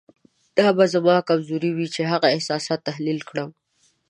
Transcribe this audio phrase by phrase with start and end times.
[0.57, 3.49] دا به زما کمزوري وي چې هغه احساسات تحلیل کړم.